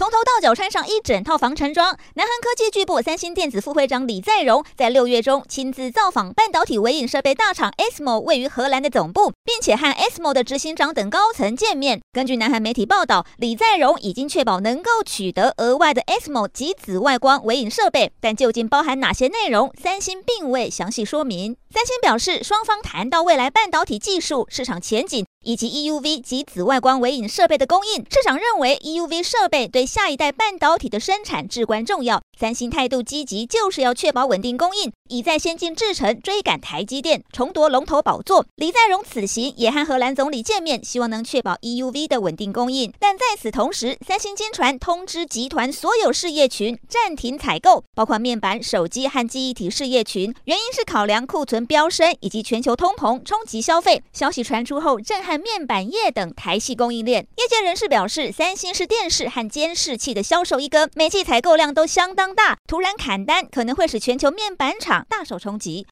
[0.00, 12.00] 从头到脚穿上一整套防尘装，南韩科技巨擘三星电子副会长李在镕在六月中亲自造访半导体微影设备大厂 ASML 位于荷兰的总部，并且和 ASML 的执行长等高层见面。
[12.14, 21.54] 根据南韩媒体报道，李在镕已经确保能够取得额外的 ASML 及紫外光微影设备，但究竟包含哪些内容，三星并未详细说明。
[21.68, 25.26] 三星表示，双方谈到未来半导体技术、市场前景。
[25.42, 32.20] 以及 EUV 及紫外光微影设备的供应，市场认为 EUV 设备对下一代半导体的生产至关重要。
[32.38, 38.44] 三星态度积极，就是要确保稳定供应，以在先进制程追赶台积电，重夺龙头宝座。
[38.56, 42.92] 李在镕此行也和荷兰总理见面，希望能确保 EUV 的稳定供应。
[42.98, 54.02] 但在此同时，三星惊传通知集团所有事业群暂停采购，包括面板、手机和记忆体事业群，原因是考量库存飙升以及全球通膨冲击消费。
[54.12, 55.29] 消息传出后，震撼。
[55.38, 65.86] 面板业等台系供应链，业界人士表示，三星是电视和监视器的销售一哥，每季采购量都相当大，突然砍单可能会使全球面板厂大受冲击。